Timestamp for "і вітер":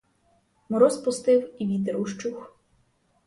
1.63-1.97